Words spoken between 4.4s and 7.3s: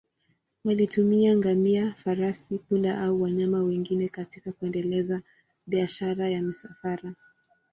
kuendeleza biashara ya misafara.